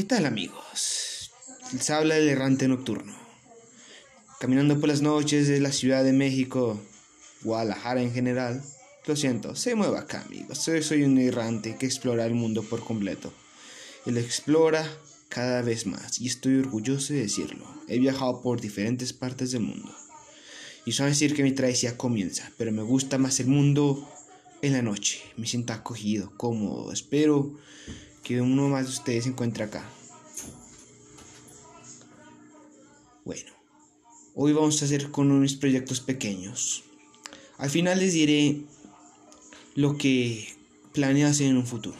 [0.00, 1.30] ¿Qué tal amigos?
[1.74, 3.14] Les habla el errante nocturno.
[4.40, 6.80] Caminando por las noches de la Ciudad de México,
[7.42, 8.62] Guadalajara en general.
[9.06, 10.56] Lo siento, se mueva acá amigos.
[10.56, 13.30] Soy, un errante que explora el mundo por completo.
[14.06, 14.90] Él explora
[15.28, 17.66] cada vez más y estoy orgulloso de decirlo.
[17.86, 19.94] He viajado por diferentes partes del mundo.
[20.86, 24.10] Y suele decir que mi travesía comienza, pero me gusta más el mundo
[24.62, 25.20] en la noche.
[25.36, 26.90] Me siento acogido, cómodo.
[26.90, 27.54] Espero
[28.22, 29.84] que uno más de ustedes se encuentre acá.
[33.24, 33.50] Bueno,
[34.34, 36.84] hoy vamos a hacer con unos proyectos pequeños.
[37.58, 38.62] Al final les diré
[39.74, 40.48] lo que
[40.92, 41.98] planeo hacer en un futuro.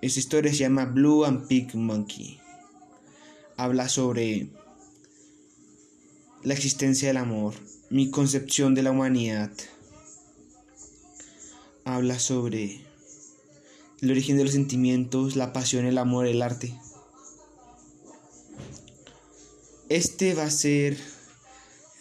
[0.00, 2.40] Esta historia se llama Blue and Pig Monkey.
[3.56, 4.48] Habla sobre
[6.42, 7.54] la existencia del amor,
[7.90, 9.50] mi concepción de la humanidad.
[11.84, 12.85] Habla sobre
[14.00, 16.78] el origen de los sentimientos, la pasión, el amor, el arte.
[19.88, 20.96] Este va a ser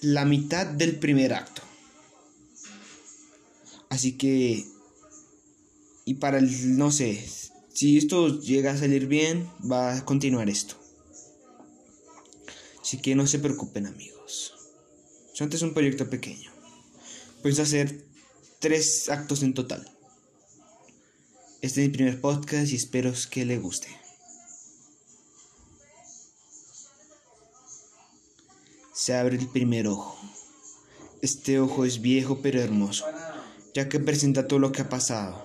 [0.02, 1.62] la mitad del primer acto.
[3.90, 4.66] Así que,
[6.06, 7.24] y para el, no sé,
[7.74, 10.76] si esto llega a salir bien, va a continuar esto.
[12.82, 14.54] Así que no se preocupen amigos.
[15.34, 16.52] Esto es un proyecto pequeño.
[17.42, 18.06] Puedes hacer
[18.60, 19.95] tres actos en total.
[21.66, 23.88] Este es mi primer podcast y espero que le guste.
[28.94, 30.16] Se abre el primer ojo.
[31.24, 33.06] Este ojo es viejo pero hermoso,
[33.74, 35.44] ya que presenta todo lo que ha pasado,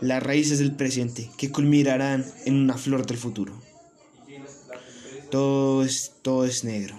[0.00, 3.60] las raíces del presente que culminarán en una flor del futuro.
[5.28, 6.96] Todo es, todo es negro,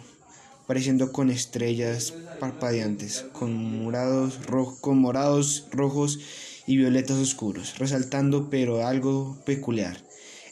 [0.67, 3.53] pareciendo con estrellas parpadeantes, con
[3.85, 4.37] morados,
[4.81, 6.19] con morados rojos
[6.69, 9.97] y violetas oscuros, resaltando pero algo peculiar.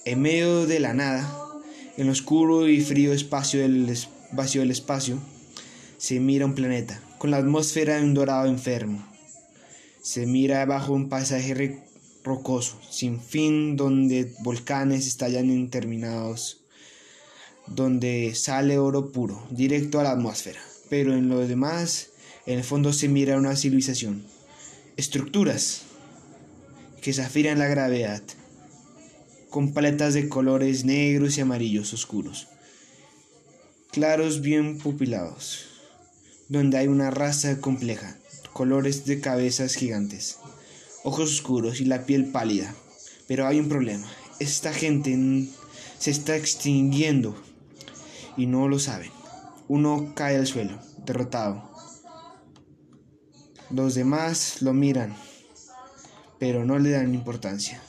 [0.04, 1.32] En medio de la nada,
[1.96, 3.96] en el oscuro y frío espacio del
[4.32, 5.20] vacío del espacio,
[6.00, 9.08] se mira un planeta, con la atmósfera de un dorado enfermo.
[10.02, 11.84] Se mira bajo un paisaje
[12.24, 16.62] rocoso, sin fin, donde volcanes estallan interminados,
[17.68, 20.62] donde sale oro puro, directo a la atmósfera.
[20.90, 22.08] Pero en lo demás,
[22.48, 24.26] en el fondo se mira una civilización.
[24.96, 25.84] Estructuras,
[27.08, 28.22] que zafíran la gravedad,
[29.50, 32.50] con paletas de colores negros y amarillos oscuros,
[33.94, 35.68] claros bien pupilados,
[36.50, 38.18] donde hay una raza compleja,
[38.52, 40.40] colores de cabezas gigantes,
[41.06, 42.76] ojos oscuros y la piel pálida.
[43.26, 45.48] Pero hay un problema, esta gente
[46.00, 47.42] se está extinguiendo
[48.36, 49.12] y no lo saben.
[49.70, 51.72] Uno cae al suelo, derrotado.
[53.70, 55.16] Los demás lo miran
[56.40, 57.82] pero no le dan importancia.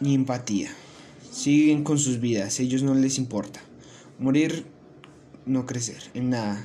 [0.00, 0.70] Ni empatía.
[1.30, 3.60] Siguen con sus vidas, ellos no les importa.
[4.18, 4.66] Morir,
[5.46, 6.64] no crecer en nada,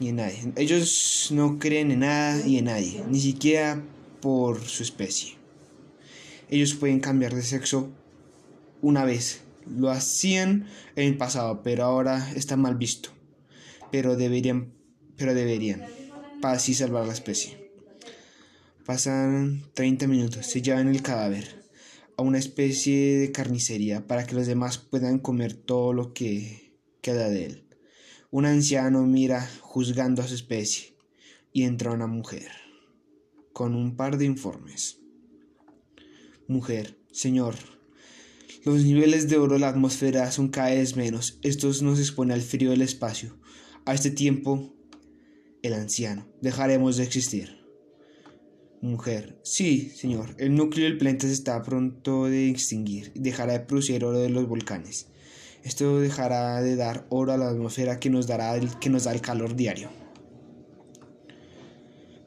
[0.00, 0.52] ni en nadie.
[0.56, 3.82] Ellos no creen en nada y en nadie, ni siquiera
[4.20, 5.34] por su especie.
[6.50, 7.90] Ellos pueden cambiar de sexo
[8.80, 13.10] una vez lo hacían en el pasado, pero ahora está mal visto.
[13.90, 14.72] Pero deberían,
[15.16, 15.84] pero deberían,
[16.40, 17.70] para así salvar la especie.
[18.84, 21.62] Pasan 30 minutos, se llevan el cadáver
[22.16, 27.28] a una especie de carnicería para que los demás puedan comer todo lo que queda
[27.28, 27.68] de él.
[28.30, 30.96] Un anciano mira juzgando a su especie
[31.52, 32.48] y entra una mujer
[33.52, 34.98] con un par de informes.
[36.48, 37.54] Mujer, señor,
[38.64, 41.38] los niveles de oro de la atmósfera son cada vez menos.
[41.42, 43.36] Esto nos expone al frío del espacio.
[43.84, 44.72] A este tiempo,
[45.62, 47.62] el anciano, dejaremos de existir.
[48.80, 49.40] Mujer.
[49.42, 50.34] Sí, señor.
[50.38, 54.48] El núcleo del planeta se está pronto de extinguir dejará de producir oro de los
[54.48, 55.08] volcanes.
[55.64, 59.12] Esto dejará de dar oro a la atmósfera que nos, dará el, que nos da
[59.12, 59.88] el calor diario.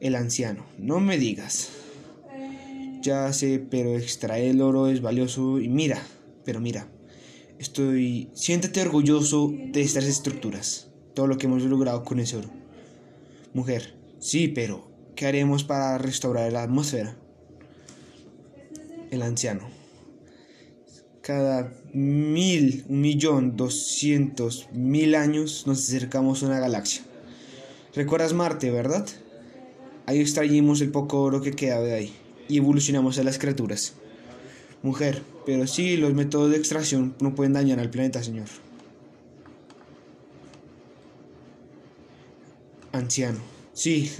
[0.00, 0.66] El anciano.
[0.78, 1.70] No me digas.
[3.02, 6.02] Ya sé, pero extraer el oro es valioso y mira,
[6.46, 6.88] pero mira,
[7.58, 8.30] estoy.
[8.32, 12.48] Siéntete orgulloso de estas estructuras, todo lo que hemos logrado con ese oro.
[13.52, 17.18] Mujer, sí, pero ¿qué haremos para restaurar la atmósfera?
[19.10, 19.68] El anciano.
[21.20, 27.02] Cada mil, un millón, doscientos mil años nos acercamos a una galaxia.
[27.94, 29.06] ¿Recuerdas Marte, verdad?
[30.06, 32.12] Ahí extraímos el poco oro que quedaba de ahí
[32.48, 33.94] y evolucionamos a las criaturas.
[34.82, 38.46] Mujer, pero sí, los métodos de extracción no pueden dañar al planeta, señor.
[42.92, 43.38] Anciano.
[43.72, 44.10] Sí,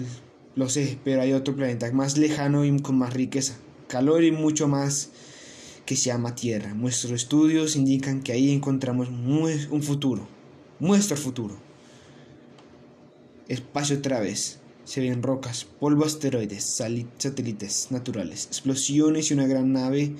[0.54, 3.58] Lo sé, pero hay otro planeta más lejano y con más riqueza,
[3.88, 5.10] calor y mucho más
[5.84, 6.72] que se llama Tierra.
[6.72, 10.26] Nuestros estudios indican que ahí encontramos un futuro,
[10.80, 11.56] nuestro futuro.
[13.48, 14.58] Espacio otra vez.
[14.84, 16.62] Se ven rocas, polvo, asteroides,
[17.18, 20.14] satélites naturales, explosiones y una gran nave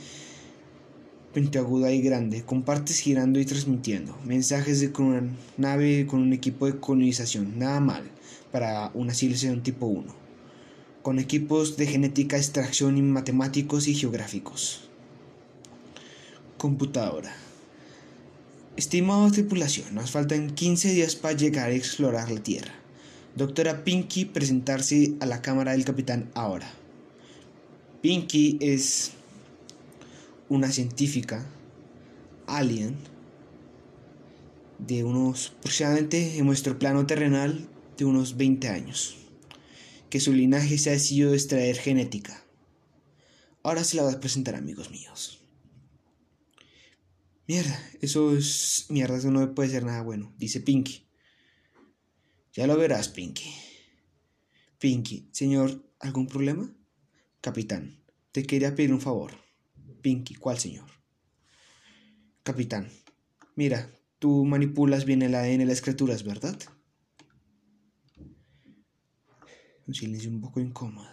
[1.36, 4.16] pentaguda y grande, con partes girando y transmitiendo.
[4.24, 5.22] Mensajes de una
[5.58, 7.58] nave con un equipo de colonización.
[7.58, 8.04] Nada mal
[8.50, 10.14] para una civilización tipo 1.
[11.02, 14.88] Con equipos de genética, extracción y matemáticos y geográficos.
[16.56, 17.36] Computadora.
[18.78, 22.72] Estimado tripulación, nos faltan 15 días para llegar a explorar la Tierra.
[23.34, 26.70] Doctora Pinky, presentarse a la cámara del capitán ahora.
[28.00, 29.12] Pinky es
[30.48, 31.46] una científica
[32.46, 32.96] alien
[34.78, 39.16] de unos aproximadamente en nuestro plano terrenal de unos 20 años,
[40.10, 42.44] que su linaje se ha decidido extraer genética.
[43.62, 45.40] Ahora se la voy a presentar, amigos míos.
[47.48, 51.06] Mierda, eso es mierda, eso no puede ser nada bueno, dice Pinky.
[52.52, 53.52] Ya lo verás, Pinky.
[54.78, 56.72] Pinky, señor, ¿algún problema?
[57.40, 58.02] Capitán,
[58.32, 59.45] te quería pedir un favor.
[60.06, 60.88] Pinky, ¿cuál señor?
[62.44, 62.88] Capitán,
[63.56, 66.56] mira, tú manipulas bien el ADN de las criaturas, ¿verdad?
[69.84, 71.08] Un silencio un poco incómodo.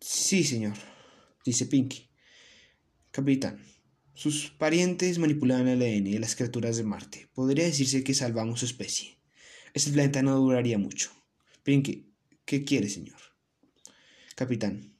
[0.00, 0.78] Sí, señor,
[1.44, 2.08] dice Pinky.
[3.10, 3.62] Capitán,
[4.14, 7.28] sus parientes manipulaban el ADN de las criaturas de Marte.
[7.34, 9.18] Podría decirse que salvamos su especie.
[9.74, 11.10] Este planeta no duraría mucho.
[11.62, 12.10] Pinky,
[12.46, 13.27] ¿qué quiere, señor?
[14.38, 14.94] Capitán,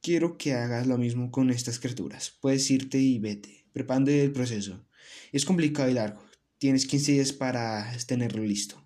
[0.00, 2.32] quiero que hagas lo mismo con estas criaturas.
[2.40, 4.86] Puedes irte y vete, preparando el proceso.
[5.32, 6.22] Es complicado y largo.
[6.58, 8.80] Tienes 15 días para tenerlo listo.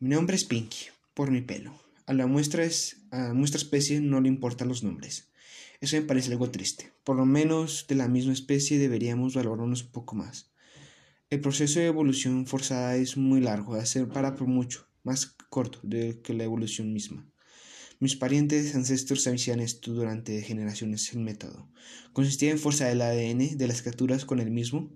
[0.00, 1.72] Mi nombre es Pinky, por mi pelo.
[2.06, 5.30] A la muestra, es, a nuestra especie no le importan los nombres.
[5.80, 6.92] Eso me parece algo triste.
[7.04, 10.50] Por lo menos de la misma especie deberíamos valorarnos un poco más.
[11.30, 15.80] El proceso de evolución forzada es muy largo, de ser para por mucho, más corto
[15.82, 17.28] de que la evolución misma.
[18.02, 21.12] Mis parientes ancestros hacían esto durante generaciones.
[21.12, 21.70] El método
[22.12, 24.90] consistía en forzar el ADN de las criaturas con el mismo.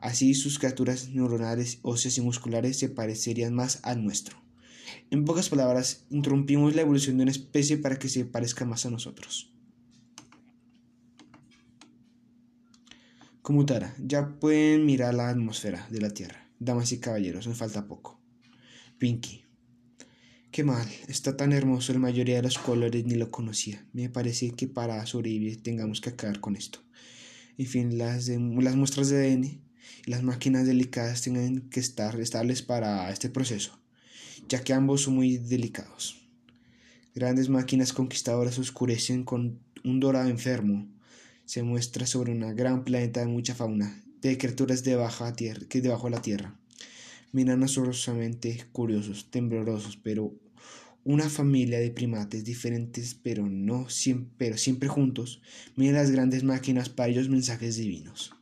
[0.00, 4.42] Así sus criaturas neuronales, óseas y musculares se parecerían más al nuestro.
[5.10, 8.90] En pocas palabras, interrumpimos la evolución de una especie para que se parezca más a
[8.90, 9.52] nosotros.
[13.42, 16.48] Comutara, ya pueden mirar la atmósfera de la Tierra.
[16.58, 18.19] Damas y caballeros, me falta poco.
[19.00, 19.46] Pinky.
[20.50, 23.82] Qué mal, está tan hermoso, la mayoría de los colores ni lo conocía.
[23.94, 26.80] Me parece que para sobrevivir tengamos que acabar con esto.
[27.56, 32.60] En fin, las, las muestras de ADN y las máquinas delicadas tengan que estar estables
[32.60, 33.80] para este proceso,
[34.50, 36.20] ya que ambos son muy delicados.
[37.14, 40.86] Grandes máquinas conquistadoras oscurecen con un dorado enfermo
[41.46, 45.80] se muestra sobre una gran planeta de mucha fauna, de criaturas de baja tierra, que
[45.80, 46.59] debajo de la tierra.
[47.32, 50.34] Miran asombrosamente curiosos, temblorosos, pero
[51.04, 55.40] una familia de primates diferentes, pero no siempre, pero siempre juntos,
[55.76, 58.34] miran las grandes máquinas para ellos mensajes divinos.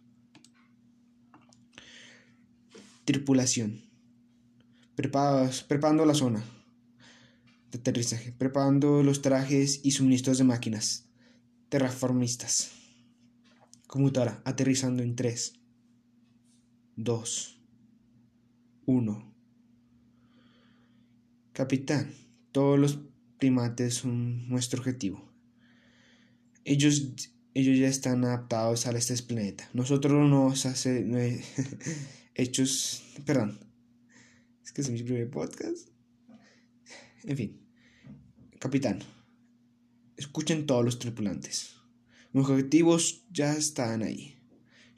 [3.04, 3.82] Tripulación.
[4.94, 6.44] Preparados, preparando la zona
[7.70, 11.06] de aterrizaje, preparando los trajes y suministros de máquinas.
[11.68, 12.72] Terraformistas.
[13.86, 15.54] Comutara, aterrizando en 3,
[16.96, 17.57] 2,
[18.88, 19.34] 1.
[21.52, 22.10] Capitán,
[22.52, 22.98] todos los
[23.38, 25.30] primates son nuestro objetivo.
[26.64, 27.12] Ellos,
[27.52, 29.68] ellos ya están adaptados a este planeta.
[29.74, 31.04] Nosotros nos hace
[32.34, 33.60] hechos, perdón,
[34.64, 35.88] es que es mi primer podcast.
[37.24, 37.60] En fin,
[38.58, 39.00] capitán,
[40.16, 41.74] escuchen todos los tripulantes.
[42.32, 44.37] Los objetivos ya están ahí.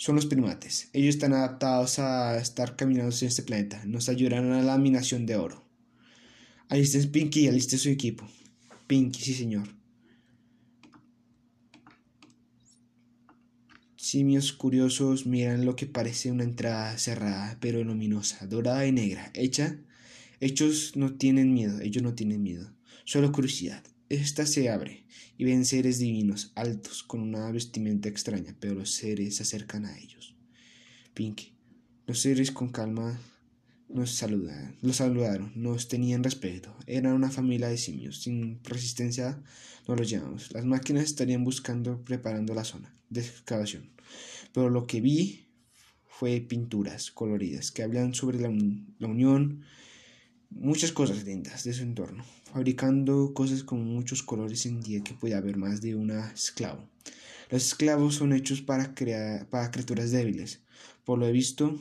[0.00, 0.88] Son los primates.
[0.94, 3.82] Ellos están adaptados a estar caminando en este planeta.
[3.84, 5.62] Nos ayudarán a la minación de oro.
[6.70, 8.26] Alisten Pinky y aliste su equipo.
[8.86, 9.68] Pinky, sí señor.
[13.96, 19.80] Simios curiosos miran lo que parece una entrada cerrada pero luminosa, dorada y negra, hecha.
[20.40, 22.72] Ellos no tienen miedo, ellos no tienen miedo,
[23.04, 23.84] solo curiosidad.
[24.10, 25.04] Esta se abre
[25.38, 29.96] y ven seres divinos, altos, con una vestimenta extraña, pero los seres se acercan a
[29.96, 30.34] ellos.
[31.14, 31.54] Pinky.
[32.08, 33.20] Los seres con calma
[33.88, 36.76] nos saludaron, los saludaron, nos tenían respeto.
[36.88, 38.20] Eran una familia de simios.
[38.20, 39.40] Sin resistencia
[39.86, 40.50] no los llamamos.
[40.50, 43.92] Las máquinas estarían buscando, preparando la zona de excavación.
[44.52, 45.46] Pero lo que vi
[46.08, 49.62] fue pinturas coloridas que hablan sobre la unión,
[50.50, 55.34] muchas cosas lindas de su entorno, fabricando cosas con muchos colores en día que puede
[55.34, 56.88] haber más de una esclavo.
[57.50, 60.60] Los esclavos son hechos para, crear, para criaturas débiles.
[61.04, 61.78] Por lo visto,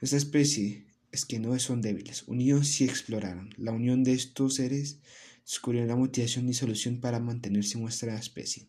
[0.00, 2.24] esta especie es que no son débiles.
[2.28, 3.50] Unidos y exploraron.
[3.56, 4.98] La unión de estos seres
[5.44, 8.66] descubrió la motivación y solución para mantenerse en nuestra especie.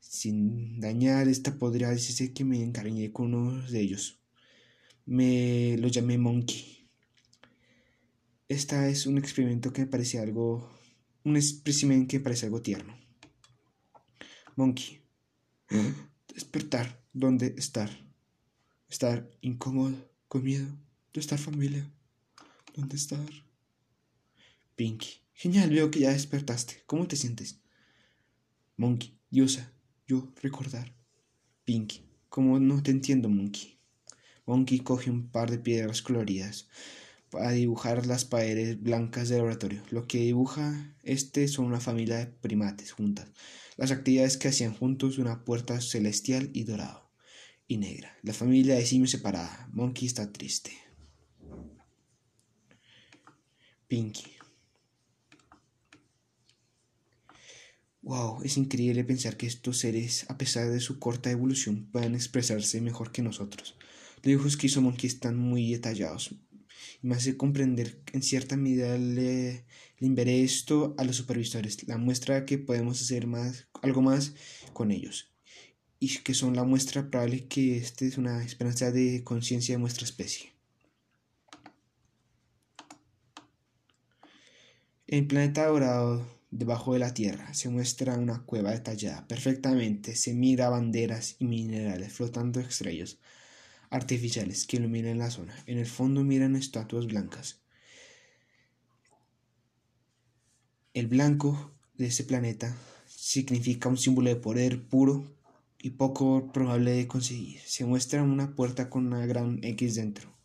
[0.00, 4.20] Sin dañar esta podría decirse que me encariñé con uno de ellos.
[5.04, 6.75] Me lo llamé Monkey.
[8.48, 10.70] Esta es un experimento que me parece algo.
[11.24, 12.96] un espécimen que me parece algo tierno.
[14.54, 15.02] Monkey.
[16.32, 17.04] Despertar.
[17.12, 17.90] ¿Dónde estar?
[18.88, 19.96] Estar incómodo,
[20.28, 20.66] con miedo.
[20.66, 21.90] ¿Dónde estar familia?
[22.76, 23.26] ¿Dónde estar?
[24.76, 25.22] Pinky.
[25.32, 26.84] Genial, veo que ya despertaste.
[26.86, 27.58] ¿Cómo te sientes?
[28.76, 29.18] Monkey.
[29.28, 29.72] Diosa.
[30.06, 30.94] Yo recordar.
[31.64, 32.02] Pinky.
[32.28, 33.80] Como no te entiendo, Monkey.
[34.46, 36.68] Monkey coge un par de piedras coloridas
[37.36, 39.82] para dibujar las paredes blancas del laboratorio.
[39.90, 43.28] Lo que dibuja este son una familia de primates juntas.
[43.76, 47.12] Las actividades que hacían juntos una puerta celestial y dorado
[47.68, 48.16] y negra.
[48.22, 49.68] La familia de simio separada.
[49.70, 50.72] Monkey está triste.
[53.86, 54.32] Pinky.
[58.00, 62.80] Wow, es increíble pensar que estos seres, a pesar de su corta evolución, puedan expresarse
[62.80, 63.76] mejor que nosotros.
[64.16, 66.34] Los dibujos que hizo Monkey están muy detallados.
[67.06, 69.64] Me hace comprender en cierta medida le,
[70.00, 71.86] le esto a los supervisores.
[71.86, 74.34] La muestra que podemos hacer más, algo más
[74.72, 75.32] con ellos.
[76.00, 80.04] Y que son la muestra probable que esta es una esperanza de conciencia de nuestra
[80.04, 80.52] especie.
[85.06, 90.70] En planeta dorado Debajo de la tierra se muestra una cueva detallada perfectamente, se mira
[90.70, 93.18] banderas y minerales flotando estrellas
[93.90, 95.56] artificiales que iluminan la zona.
[95.66, 97.60] En el fondo miran estatuas blancas.
[100.94, 102.76] El blanco de ese planeta
[103.06, 105.24] significa un símbolo de poder puro
[105.78, 107.60] y poco probable de conseguir.
[107.60, 110.36] Se muestra una puerta con una gran X dentro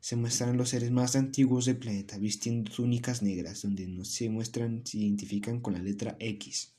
[0.00, 4.82] se muestran los seres más antiguos del planeta vistiendo túnicas negras donde no se muestran
[4.86, 6.72] se identifican con la letra X.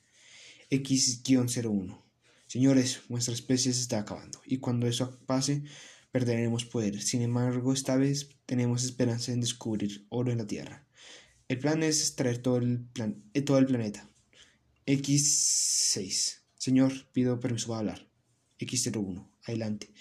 [0.70, 2.02] X-01.
[2.48, 5.64] Señores, nuestra especie se está acabando y cuando eso pase
[6.12, 7.02] perderemos poder.
[7.02, 10.88] Sin embargo, esta vez tenemos esperanza en descubrir oro en la Tierra.
[11.48, 14.08] El plan es extraer todo el, plan, eh, todo el planeta.
[14.86, 16.42] X6.
[16.56, 18.10] Señor, pido permiso para hablar.
[18.60, 19.28] X01.
[19.46, 19.92] Adelante.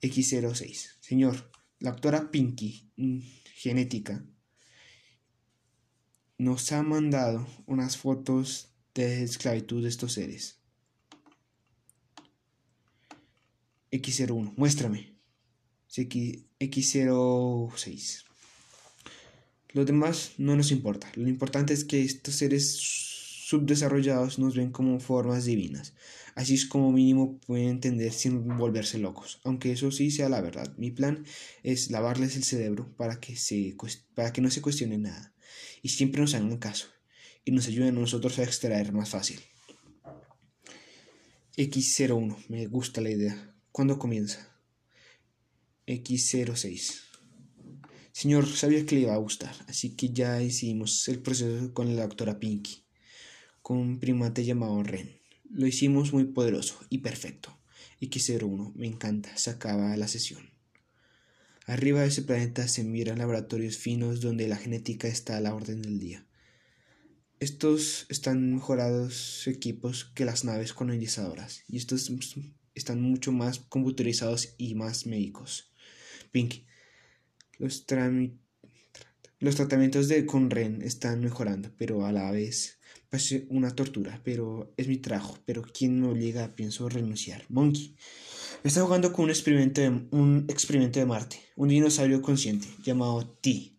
[0.00, 0.96] X06.
[1.00, 3.18] Señor, la doctora Pinky, mm,
[3.54, 4.24] genética,
[6.38, 10.61] nos ha mandado unas fotos de esclavitud de estos seres.
[13.92, 15.18] X01, muéstrame.
[15.90, 18.24] X06.
[19.74, 21.12] Los demás no nos importa.
[21.14, 22.78] Lo importante es que estos seres
[23.46, 25.92] subdesarrollados nos ven como formas divinas.
[26.34, 29.40] Así es como mínimo pueden entender sin volverse locos.
[29.44, 30.74] Aunque eso sí sea la verdad.
[30.78, 31.26] Mi plan
[31.62, 33.76] es lavarles el cerebro para que, se,
[34.14, 35.34] para que no se cuestione nada.
[35.82, 36.86] Y siempre nos hagan caso.
[37.44, 39.40] Y nos ayuden a nosotros a extraer más fácil.
[41.58, 42.46] X01.
[42.48, 43.51] Me gusta la idea.
[43.72, 44.54] ¿Cuándo comienza?
[45.86, 47.00] X06.
[48.12, 52.02] Señor, sabía que le iba a gustar, así que ya hicimos el proceso con la
[52.02, 52.82] doctora Pinky
[53.62, 55.18] con un primate llamado Ren.
[55.48, 57.58] Lo hicimos muy poderoso y perfecto.
[58.00, 60.50] X01, me encanta, se acaba la sesión.
[61.66, 65.80] Arriba de ese planeta se miran laboratorios finos donde la genética está a la orden
[65.80, 66.26] del día.
[67.38, 72.10] Estos están mejorados equipos que las naves colonizadoras y estos
[72.74, 75.72] están mucho más computarizados y más médicos.
[76.30, 76.64] Pink,
[77.58, 82.78] los, tratamientos de Conren están mejorando, pero a la vez
[83.12, 85.36] Parece una tortura, pero es mi trabajo.
[85.44, 86.56] Pero ¿quién me obliga?
[86.56, 87.44] Pienso renunciar.
[87.50, 87.94] Monkey.
[88.64, 93.76] Está jugando con un experimento de, un experimento de Marte, un dinosaurio consciente llamado T.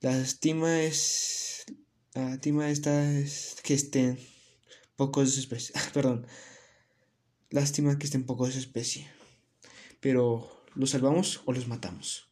[0.00, 1.64] La estima es.
[2.14, 4.16] La estima esta es que estén
[4.94, 5.72] pocos especies.
[5.92, 6.24] Perdón.
[7.50, 9.06] Lástima que estén pocos especies.
[10.00, 12.28] Pero, ¿los salvamos o los matamos?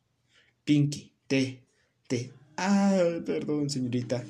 [0.65, 1.61] Pinky, T,
[2.07, 2.33] T.
[2.57, 4.25] Ah, perdón, señorita.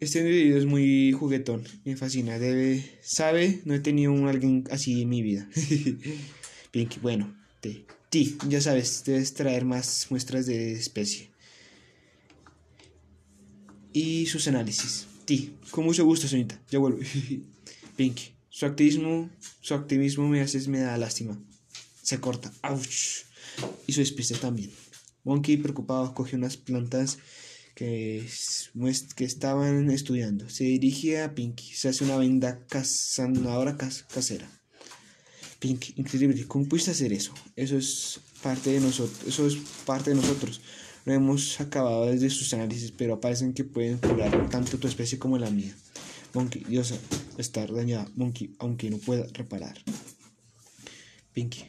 [0.00, 2.40] Este individuo es muy juguetón, me fascina.
[2.40, 5.48] Debe, sabe, no he tenido un alguien así en mi vida.
[6.72, 11.30] Pinky, bueno, te, ti, ya sabes, debes traer más muestras de especie.
[13.92, 15.06] Y sus análisis.
[15.24, 16.98] Ti, con mucho gusto, señorita, ya vuelvo.
[17.96, 19.30] Pinky, su activismo,
[19.62, 21.40] su activismo me hace, me da lástima.
[22.02, 22.52] se corta.
[22.60, 23.24] ¡Auch!
[23.86, 24.70] Y su despiste también.
[25.24, 27.16] Monkey, preocupado, coge unas plantas
[27.74, 28.26] que,
[29.16, 30.50] que estaban estudiando.
[30.50, 31.72] Se dirige a Pinky.
[31.74, 34.50] Se hace una venda sanadora casera.
[35.58, 36.46] Pinky, increíble.
[36.46, 37.32] ¿Cómo pudiste hacer eso?
[37.56, 39.26] Eso es parte de nosotros.
[39.26, 39.56] Eso es
[39.86, 40.60] parte de nosotros.
[41.06, 45.38] No hemos acabado desde sus análisis, pero parecen que pueden curar tanto tu especie como
[45.38, 45.74] la mía.
[46.34, 46.96] Monkey, Diosa,
[47.38, 48.08] estar dañada.
[48.16, 49.78] Monkey, aunque no pueda reparar.
[51.32, 51.64] Pinky,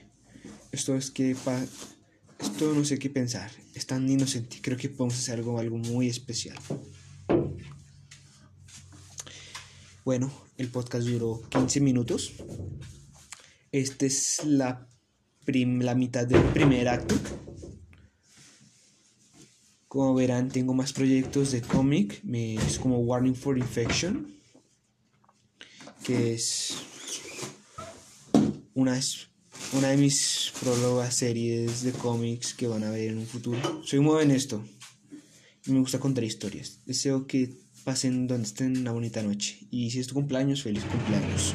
[0.72, 1.36] esto es que
[2.40, 3.50] esto no sé qué pensar.
[3.74, 4.60] Es tan inocente.
[4.62, 6.58] Creo que podemos hacer algo, algo muy especial.
[10.04, 12.34] Bueno, el podcast duró 15 minutos.
[13.72, 14.88] Esta es la,
[15.46, 17.16] la mitad del primer acto.
[19.88, 22.22] Como verán, tengo más proyectos de cómic.
[22.34, 24.34] Es como Warning for Infection.
[26.04, 26.76] Que es
[28.74, 29.00] una
[29.74, 33.82] una de mis prólogas series de cómics que van a ver en un futuro.
[33.86, 34.64] Soy muy en esto
[35.66, 36.80] y me gusta contar historias.
[36.86, 41.54] Deseo que pasen donde estén una bonita noche y si es tu cumpleaños, feliz cumpleaños.